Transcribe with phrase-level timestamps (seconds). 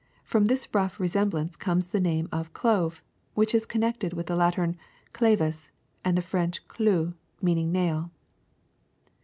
[0.23, 3.03] From this rough re semblance comes the name of clove
[3.35, 4.75] (which is con nected with the Latin
[5.13, 5.69] clavus
[6.03, 8.11] and the French clou, meaning a nail).